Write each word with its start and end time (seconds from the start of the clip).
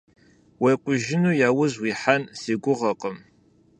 УекӀужыну 0.61 1.37
яужь 1.47 1.77
уихьэн 1.81 2.21
си 2.39 2.53
гугъэкъым. 2.63 3.17